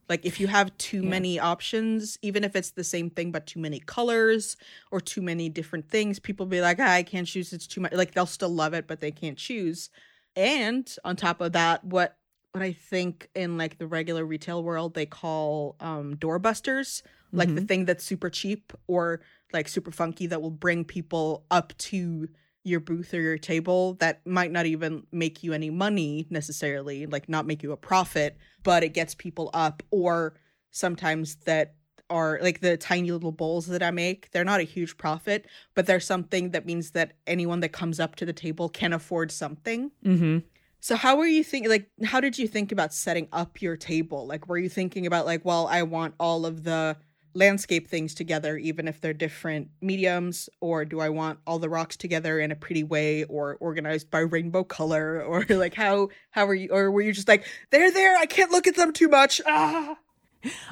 [0.07, 1.09] Like if you have too yeah.
[1.09, 4.57] many options, even if it's the same thing but too many colors
[4.91, 7.53] or too many different things, people be like, ah, I can't choose.
[7.53, 7.93] It's too much.
[7.93, 9.89] Like they'll still love it, but they can't choose.
[10.35, 12.17] And on top of that, what
[12.51, 17.01] what I think in like the regular retail world they call um doorbusters,
[17.33, 17.55] like mm-hmm.
[17.55, 19.21] the thing that's super cheap or
[19.53, 22.27] like super funky that will bring people up to
[22.63, 27.29] your booth or your table that might not even make you any money necessarily, like
[27.29, 29.81] not make you a profit, but it gets people up.
[29.91, 30.35] Or
[30.71, 31.75] sometimes that
[32.09, 35.85] are like the tiny little bowls that I make, they're not a huge profit, but
[35.85, 39.91] they're something that means that anyone that comes up to the table can afford something.
[40.03, 40.39] Mm-hmm.
[40.81, 44.27] So how were you thinking like how did you think about setting up your table?
[44.27, 46.97] Like were you thinking about like, well, I want all of the
[47.35, 51.97] landscape things together even if they're different mediums or do i want all the rocks
[51.97, 55.23] together in a pretty way or organized by rainbow color?
[55.35, 58.51] Or like how how are you or were you just like they're there i can't
[58.51, 59.41] look at them too much.
[59.45, 59.97] Ah.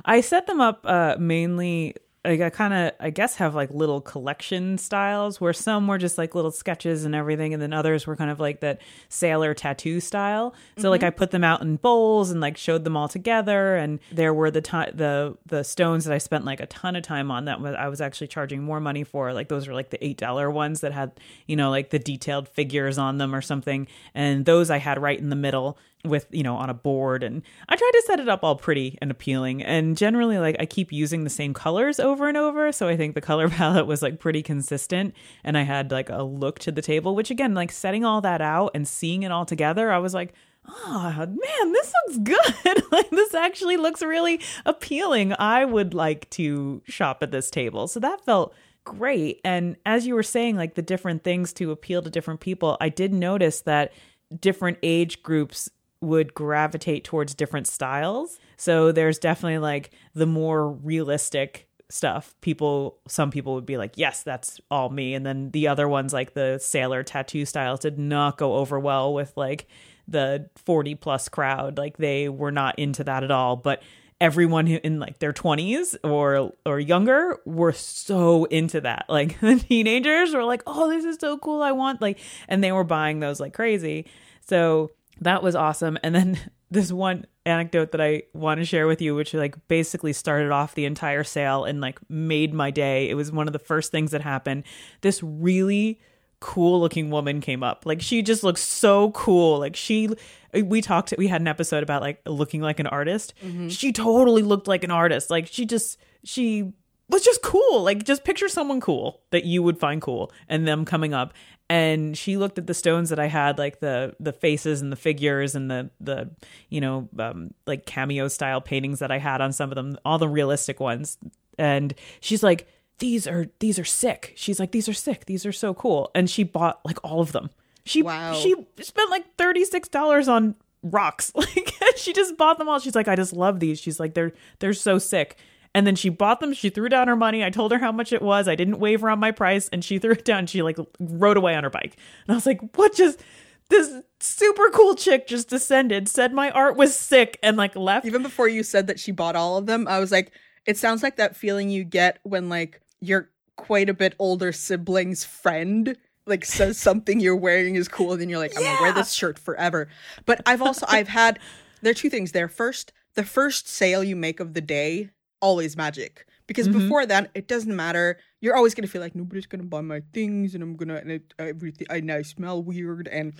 [0.05, 3.99] I set them up uh mainly like I kind of I guess have like little
[3.99, 8.15] collection styles where some were just like little sketches and everything and then others were
[8.15, 10.53] kind of like that sailor tattoo style.
[10.77, 10.89] So mm-hmm.
[10.89, 14.33] like I put them out in bowls and like showed them all together and there
[14.33, 17.45] were the t- the the stones that I spent like a ton of time on
[17.45, 20.51] that was I was actually charging more money for like those were like the $8
[20.51, 21.11] ones that had
[21.45, 25.19] you know like the detailed figures on them or something and those I had right
[25.19, 28.27] in the middle with you know on a board and i tried to set it
[28.27, 32.27] up all pretty and appealing and generally like i keep using the same colors over
[32.27, 35.13] and over so i think the color palette was like pretty consistent
[35.43, 38.41] and i had like a look to the table which again like setting all that
[38.41, 40.33] out and seeing it all together i was like
[40.67, 42.17] oh man this looks
[42.63, 42.83] good.
[42.91, 45.33] Like this actually looks really appealing.
[45.37, 47.87] I would like to shop at this table.
[47.87, 48.53] So that felt
[48.85, 52.75] great and as you were saying like the different things to appeal to different people
[52.81, 53.93] i did notice that
[54.41, 55.69] different age groups
[56.03, 58.39] would gravitate towards different styles.
[58.57, 62.35] So there's definitely like the more realistic stuff.
[62.41, 65.13] People, some people would be like, yes, that's all me.
[65.13, 69.13] And then the other ones, like the sailor tattoo styles, did not go over well
[69.13, 69.67] with like
[70.07, 71.77] the 40 plus crowd.
[71.77, 73.55] Like they were not into that at all.
[73.55, 73.81] But
[74.19, 79.57] everyone who in like their 20s or or younger were so into that like the
[79.57, 83.19] teenagers were like oh this is so cool i want like and they were buying
[83.19, 84.05] those like crazy
[84.47, 85.97] so that was awesome.
[86.03, 86.39] And then
[86.71, 90.75] this one anecdote that I want to share with you, which like basically started off
[90.75, 93.09] the entire sale and like made my day.
[93.09, 94.63] It was one of the first things that happened.
[95.01, 95.99] This really
[96.39, 97.85] cool looking woman came up.
[97.85, 99.59] Like she just looks so cool.
[99.59, 100.09] Like she
[100.53, 103.33] we talked we had an episode about like looking like an artist.
[103.43, 103.69] Mm-hmm.
[103.69, 105.29] She totally looked like an artist.
[105.29, 106.73] Like she just she
[107.07, 107.83] was just cool.
[107.83, 111.33] Like just picture someone cool that you would find cool and them coming up
[111.73, 114.95] and she looked at the stones that I had, like the the faces and the
[114.95, 116.29] figures and the the
[116.69, 120.19] you know um, like cameo style paintings that I had on some of them, all
[120.19, 121.17] the realistic ones,
[121.57, 122.67] and she's like,
[122.99, 125.25] "These are these are sick." She's like, "These are sick.
[125.25, 127.49] These are so cool," and she bought like all of them.
[127.85, 128.35] She wow.
[128.35, 131.33] she spent like thirty six dollars on rocks.
[131.83, 132.77] Like she just bought them all.
[132.79, 135.37] She's like, "I just love these." She's like, "They're they're so sick."
[135.75, 136.53] And then she bought them.
[136.53, 137.43] She threw down her money.
[137.43, 138.47] I told her how much it was.
[138.47, 140.45] I didn't waver on my price, and she threw it down.
[140.47, 143.21] She like rode away on her bike, and I was like, "What just?"
[143.69, 148.05] This super cool chick just descended, said my art was sick, and like left.
[148.05, 150.31] Even before you said that she bought all of them, I was like,
[150.65, 155.23] it sounds like that feeling you get when like your quite a bit older sibling's
[155.23, 158.73] friend like says something you're wearing is cool, and then you're like, I'm yeah.
[158.73, 159.87] gonna wear this shirt forever.
[160.25, 161.39] But I've also I've had
[161.81, 162.47] there are two things there.
[162.47, 165.09] First, the first sale you make of the day
[165.43, 166.79] always magic because mm-hmm.
[166.79, 170.55] before that it doesn't matter you're always gonna feel like nobody's gonna buy my things
[170.55, 173.33] and i'm gonna and it, everything I, I smell weird and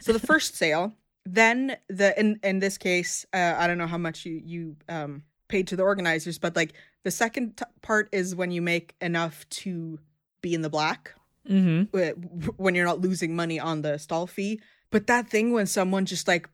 [0.00, 0.94] so the first sale
[1.26, 5.22] then the in in this case uh, i don't know how much you you um
[5.48, 6.72] paid to the organizers but like
[7.04, 9.98] the second t- part is when you make enough to
[10.40, 11.14] be in the black
[11.46, 11.94] mm-hmm.
[12.56, 16.26] when you're not losing money on the stall fee but that thing when someone just
[16.26, 16.48] like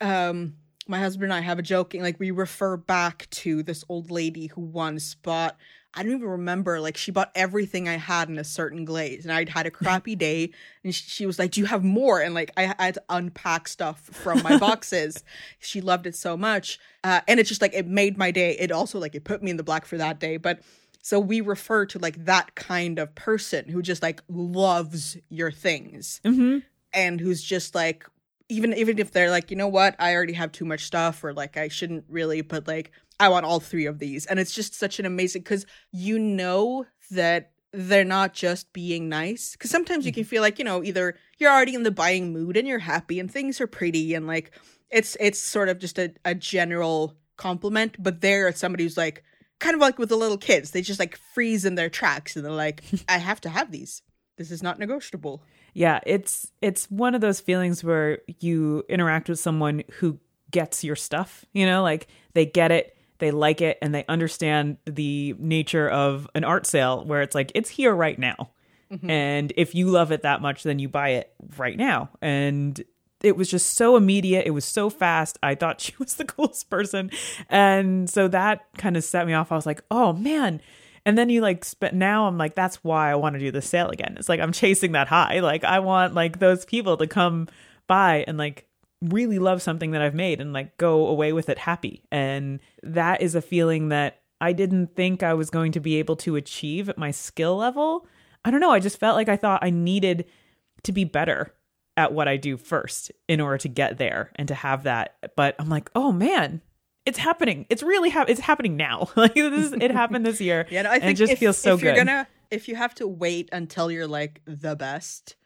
[0.00, 0.54] um
[0.86, 4.46] my husband and I have a joking like we refer back to this old lady
[4.48, 5.56] who once bought
[5.96, 9.32] I don't even remember like she bought everything I had in a certain glaze and
[9.32, 10.50] I'd had a crappy day
[10.82, 12.20] and she was like do you have more?
[12.20, 15.22] And like I had to unpack stuff from my boxes.
[15.58, 18.56] She loved it so much uh, and it just like it made my day.
[18.58, 20.60] It also like it put me in the black for that day but
[21.02, 26.20] so we refer to like that kind of person who just like loves your things
[26.24, 26.58] Mm-hmm.
[26.92, 28.04] and who's just like
[28.48, 29.96] even even if they're like you know what?
[29.98, 33.46] I already have too much stuff or like i shouldn't really but like i want
[33.46, 34.26] all three of these.
[34.26, 39.52] And it's just such an amazing because you know that they're not just being nice
[39.52, 40.30] because sometimes you can mm-hmm.
[40.30, 43.30] feel like you know either you're already in the buying mood and you're happy and
[43.30, 44.52] things are pretty and like
[44.90, 49.24] it's it's sort of just a, a general compliment but there it's somebody who's like
[49.58, 52.44] kind of like with the little kids they just like freeze in their tracks and
[52.44, 54.02] they're like i have to have these.
[54.36, 55.44] This is not negotiable
[55.74, 60.18] Yeah, it's it's one of those feelings where you interact with someone who
[60.52, 64.78] gets your stuff, you know, like they get it, they like it and they understand
[64.86, 68.50] the nature of an art sale where it's like it's here right now.
[68.92, 69.10] Mm-hmm.
[69.10, 72.08] And if you love it that much then you buy it right now.
[72.22, 72.80] And
[73.20, 74.46] it was just so immediate.
[74.46, 75.38] It was so fast.
[75.42, 77.10] I thought she was the coolest person.
[77.48, 79.50] And so that kind of set me off.
[79.50, 80.60] I was like, oh man.
[81.06, 83.62] And then you like spent now I'm like, that's why I want to do the
[83.62, 84.16] sale again.
[84.18, 85.40] It's like I'm chasing that high.
[85.40, 87.48] Like I want like those people to come
[87.86, 88.66] by and like
[89.02, 92.02] really love something that I've made and like go away with it happy.
[92.10, 96.16] And that is a feeling that I didn't think I was going to be able
[96.16, 98.06] to achieve at my skill level.
[98.44, 98.72] I don't know.
[98.72, 100.26] I just felt like I thought I needed
[100.84, 101.54] to be better
[101.96, 105.16] at what I do first in order to get there and to have that.
[105.36, 106.60] But I'm like, oh man,
[107.06, 107.66] it's happening.
[107.68, 109.08] It's really hap- it's happening now.
[109.16, 110.66] like this, it happened this year.
[110.70, 112.76] Yeah, no, I and think it just if, feels so if you're gonna if you
[112.76, 115.36] have to wait until you're like the best,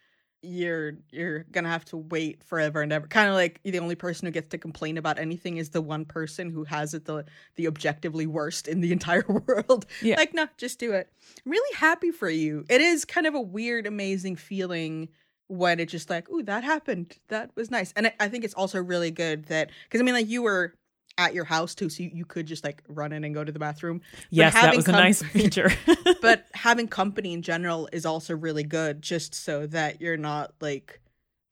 [0.42, 3.07] you're you're gonna have to wait forever and ever.
[3.07, 6.05] Kind of like the only person who gets to complain about anything is the one
[6.05, 7.25] person who has it the
[7.57, 9.87] the objectively worst in the entire world.
[10.01, 10.16] Yeah.
[10.16, 11.09] Like, no, just do it.
[11.44, 12.64] I'm really happy for you.
[12.68, 15.09] It is kind of a weird, amazing feeling
[15.49, 17.16] when it's just like, ooh, that happened.
[17.29, 17.92] That was nice.
[17.97, 20.75] And I, I think it's also really good that because I mean, like you were
[21.18, 23.52] at your house too, so you, you could just like run in and go to
[23.52, 24.00] the bathroom.
[24.12, 25.70] But yes, that was a nice feature.
[26.22, 31.00] but having company in general is also really good just so that you're not like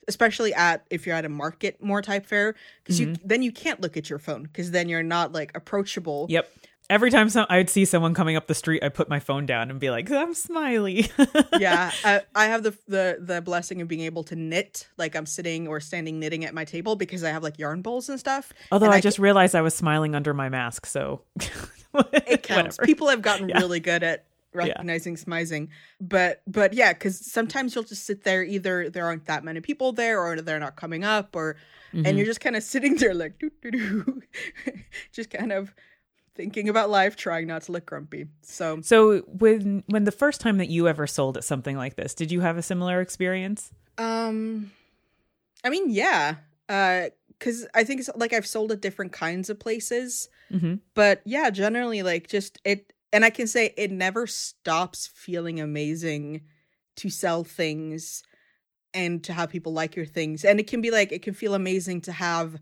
[0.08, 3.26] especially at if you're at a market more type fair because you mm-hmm.
[3.26, 6.48] then you can't look at your phone because then you're not like approachable yep.
[6.88, 9.70] Every time some, I'd see someone coming up the street, I put my phone down
[9.70, 11.10] and be like, "I'm smiley."
[11.58, 15.26] yeah I, I have the, the the blessing of being able to knit like i'm
[15.26, 18.52] sitting or standing knitting at my table because i have like yarn bowls and stuff
[18.70, 22.78] Although And I ca- just realized I was smiling under my mask, so it counts.
[22.78, 22.86] Whatever.
[22.86, 23.58] People have gotten Yeah.
[23.58, 25.68] really good at recognizing smizing.
[26.00, 28.42] But but yeah, because sometimes you'll just sit there.
[28.42, 31.56] Either there aren't that many people there, or they're not coming up, or
[31.94, 32.04] Mm-hmm.
[32.04, 34.22] and you're just kind of sitting there like doo, doo, doo.
[35.12, 35.72] just kind of
[36.36, 38.26] thinking about life, trying not to look grumpy.
[38.42, 42.14] So So when when the first time that you ever sold at something like this,
[42.14, 43.72] did you have a similar experience?
[43.98, 44.70] um,
[45.64, 46.36] I mean, yeah,
[46.68, 47.06] uh,
[47.38, 50.28] because I think it's like I've sold at different kinds of places.
[50.52, 50.74] Mm-hmm.
[50.94, 56.42] but yeah generally like just it and i can say it never stops feeling amazing
[56.94, 58.22] to sell things
[58.94, 61.54] and to have people like your things and it can be like it can feel
[61.54, 62.60] amazing to have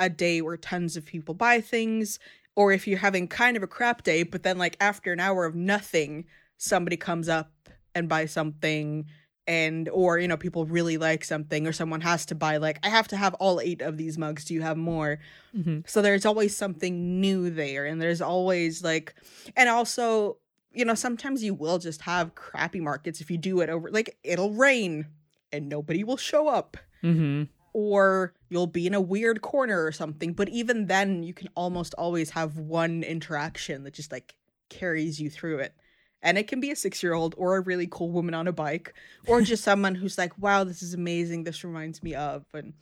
[0.00, 2.18] a day where tons of people buy things
[2.56, 5.44] or if you're having kind of a crap day but then like after an hour
[5.44, 6.24] of nothing
[6.56, 7.52] somebody comes up
[7.94, 9.06] and buys something
[9.46, 12.88] and or you know people really like something or someone has to buy like i
[12.88, 15.18] have to have all eight of these mugs do you have more
[15.56, 15.80] Mm-hmm.
[15.86, 19.14] so there's always something new there and there's always like
[19.56, 20.36] and also
[20.72, 24.18] you know sometimes you will just have crappy markets if you do it over like
[24.22, 25.06] it'll rain
[25.52, 27.44] and nobody will show up Mm-hmm.
[27.78, 31.92] Or you'll be in a weird corner or something but even then you can almost
[31.98, 34.34] always have one interaction that just like
[34.68, 35.74] carries you through it.
[36.22, 38.52] And it can be a six year old or a really cool woman on a
[38.52, 38.94] bike
[39.26, 41.44] or just someone who's like wow this is amazing.
[41.44, 42.72] This reminds me of and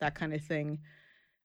[0.00, 0.78] that kind of thing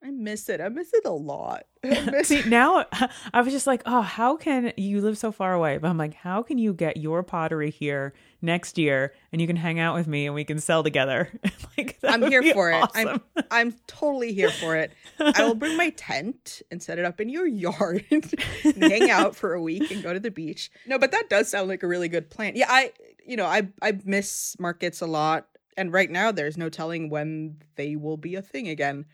[0.03, 2.85] i miss it i miss it a lot I See, now
[3.33, 5.79] I was just like, oh, how can you live so far away?
[5.79, 9.55] But I'm like, how can you get your pottery here next year and you can
[9.55, 11.29] hang out with me and we can sell together?
[11.77, 12.85] like, I'm here for it.
[12.93, 13.21] I'm.
[13.49, 14.91] I'm totally here for it.
[15.19, 18.31] I will bring my tent and set it up in your yard and
[18.79, 20.71] hang out for a week and go to the beach.
[20.85, 22.53] No, but that does sound like a really good plan.
[22.55, 22.91] Yeah, I
[23.25, 27.57] you know, I I miss markets a lot and right now there's no telling when
[27.75, 29.05] they will be a thing again.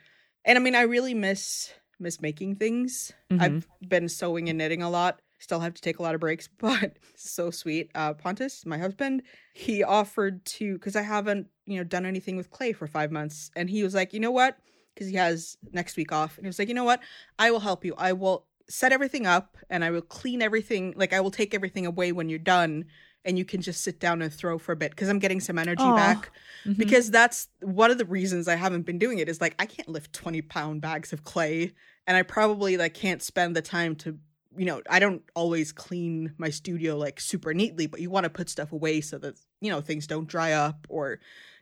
[0.47, 3.11] And I mean, I really miss miss making things.
[3.39, 5.19] I've been sewing and knitting a lot.
[5.39, 7.91] Still have to take a lot of breaks, but so sweet.
[7.93, 9.21] Uh Pontus, my husband,
[9.53, 13.51] he offered to because I haven't, you know, done anything with clay for five months.
[13.55, 14.57] And he was like, you know what?
[14.97, 16.37] because he has next week off.
[16.37, 17.01] And he was like, you know what?
[17.37, 17.93] I will help you.
[17.99, 20.95] I will set everything up and I will clean everything.
[20.97, 22.85] Like I will take everything away when you're done
[23.27, 25.59] and you can just sit down and throw for a bit because I'm getting some
[25.59, 26.31] energy back.
[26.65, 26.77] Mhm.
[26.77, 29.89] Because that's one of the reasons I haven't been doing it is like I can't
[29.89, 31.73] lift 20 pound bags of clay
[32.07, 34.17] and I probably like can't spend the time to
[34.55, 38.29] you know, I don't always clean my studio like super neatly, but you want to
[38.29, 41.19] put stuff away so that, you know, things don't dry up or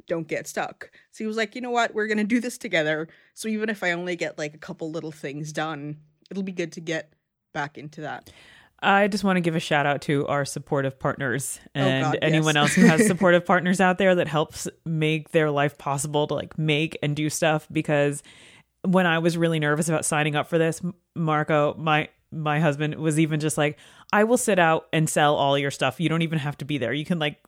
[0.08, 0.90] don't get stuck.
[1.12, 3.10] So he was like, you know what, we're going to do this together.
[3.34, 5.98] So even if I only get like a couple little things done,
[6.32, 7.12] it'll be good to get
[7.54, 8.32] back into that.
[8.86, 12.12] I just want to give a shout out to our supportive partners oh, and Oh,
[12.12, 12.62] God, anyone yes.
[12.64, 16.58] else who has supportive partners out there that helps make their life possible to like
[16.58, 18.22] make and do stuff because
[18.84, 20.82] when I was really nervous about signing up for this,
[21.16, 23.78] Marco, my my husband was even just like,
[24.14, 26.00] "I will sit out and sell all your stuff.
[26.00, 26.94] You don't even have to be there.
[26.94, 27.40] You can like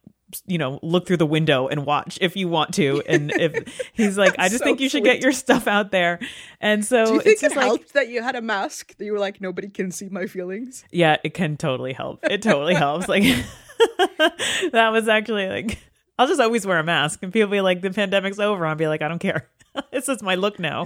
[0.46, 4.18] you know, look through the window and watch if you want to." And if he's
[4.18, 6.20] like, "I just So think you should get your stuff out there."
[6.62, 8.96] And so Do you it's think it just like helped that you had a mask?
[8.98, 10.84] That you were like, nobody can see my feelings?
[10.92, 12.20] Yeah, it can totally help.
[12.24, 13.08] It totally helps.
[13.08, 13.24] Like
[14.72, 15.80] that was actually like
[16.20, 18.66] I'll just always wear a mask and people be like the pandemic's over.
[18.66, 19.48] I'll be like, I don't care.
[19.92, 20.86] this is my look now.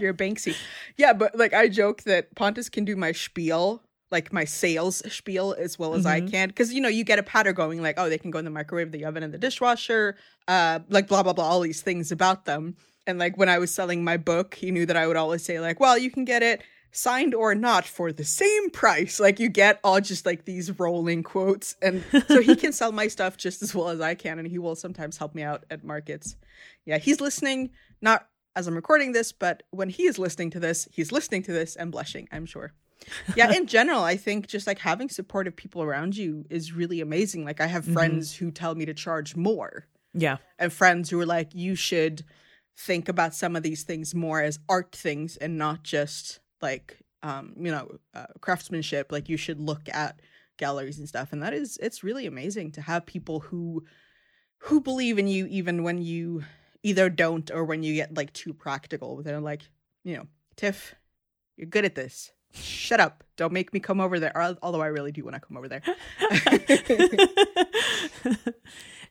[0.00, 0.56] You're a Banksy.
[0.96, 3.82] Yeah, but like I joke that Pontus can do my spiel,
[4.14, 6.50] like my sales spiel as well as I can.
[6.52, 8.50] Cause you know, you get a pattern going like, oh, they can go in the
[8.50, 10.16] microwave, the oven, and the dishwasher,
[10.48, 12.76] uh, like blah blah blah, all these things about them.
[13.06, 15.60] And like when I was selling my book, he knew that I would always say,
[15.60, 16.62] like, well, you can get it
[16.94, 19.18] signed or not for the same price.
[19.18, 21.74] Like you get all just like these rolling quotes.
[21.82, 24.58] And so he can sell my stuff just as well as I can, and he
[24.58, 26.36] will sometimes help me out at markets.
[26.86, 30.88] Yeah, he's listening, not as I'm recording this, but when he is listening to this,
[30.92, 32.72] he's listening to this and blushing, I'm sure.
[33.36, 37.44] Yeah, in general, I think just like having supportive people around you is really amazing.
[37.44, 40.36] Like I have friends who tell me to charge more Yeah.
[40.58, 42.24] and friends who are like, you should
[42.76, 47.54] think about some of these things more as art things and not just like, um,
[47.56, 49.12] you know, uh, craftsmanship.
[49.12, 50.20] Like you should look at
[50.56, 51.32] galleries and stuff.
[51.32, 53.84] And that is, it's really amazing to have people who,
[54.58, 56.44] who believe in you even when you
[56.82, 59.22] either don't or when you get like too practical.
[59.22, 59.62] They're like,
[60.04, 60.26] you know,
[60.56, 60.94] Tiff,
[61.56, 62.30] you're good at this.
[62.54, 63.24] Shut up.
[63.36, 64.56] Don't make me come over there.
[64.62, 65.82] Although I really do want to come over there.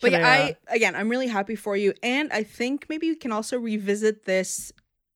[0.01, 3.31] But yeah, I, again, I'm really happy for you, and I think maybe we can
[3.31, 4.73] also revisit this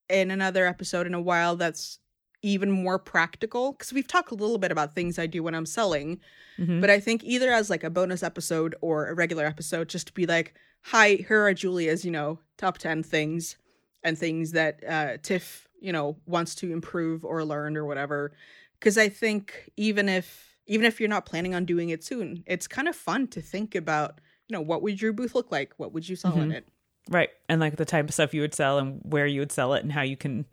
[0.10, 1.58] in another episode in a while.
[1.58, 2.00] That's
[2.42, 5.66] even more practical because we've talked a little bit about things I do when I'm
[5.66, 6.22] selling,
[6.58, 6.80] Mhm.
[6.80, 10.14] but I think either as like a bonus episode or a regular episode, just to
[10.14, 10.54] be like,
[10.84, 13.58] "Hi, here are Julia's, you know, top ten things
[14.04, 18.32] and things that uh, Tiff, you know, wants to improve or learn or whatever."
[18.80, 22.68] Because I think even if even if you're not planning on doing it soon, it's
[22.68, 24.20] kind of fun to think about
[24.50, 25.74] you know, what would your booth look like?
[25.76, 26.54] What would you sell in Mhm.
[26.54, 26.68] it?
[27.10, 27.30] right.
[27.50, 29.84] And like the type of stuff you would sell and where you would sell it
[29.84, 30.46] and how you can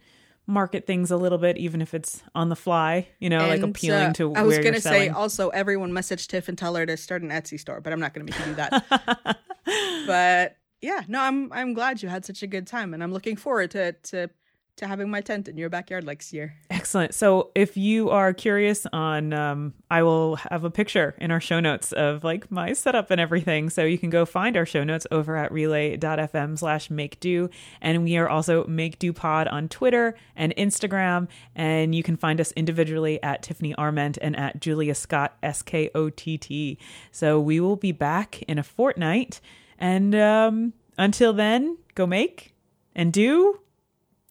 [0.47, 4.09] market things a little bit, even if it's on the fly, you know, like appealing
[4.09, 6.85] uh, to I was where gonna you're say also everyone message Tiff and tell her
[6.87, 9.39] to start an Etsy store, but I'm not gonna make you do that.
[10.07, 13.37] but yeah, no, I'm I'm glad you had such a good time, and I'm looking
[13.37, 14.29] forward to to
[14.77, 16.57] to having my tent in your backyard next year.
[16.69, 17.15] Excellent.
[17.15, 21.61] So if you are curious on, um, I will have a picture in our show
[21.61, 23.71] notes of like my setup and everything.
[23.71, 27.51] So you can go find our show notes over at relay.fm slash make do.
[27.81, 31.29] And we are also make do pod on Twitter and Instagram.
[31.55, 35.91] And you can find us individually at Tiffany Arment and at Julia Skott, S K
[35.95, 36.79] O T T.
[37.13, 39.41] So we will be back in a fortnight.
[39.79, 42.55] And um, until then, go make
[42.95, 43.61] and do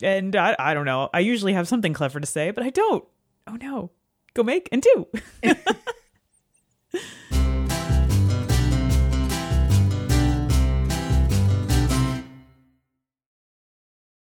[0.02, 1.10] and I, I don't know.
[1.14, 3.06] I usually have something clever to say, but I don't.
[3.48, 3.92] Oh no.
[4.34, 5.08] Go make and do.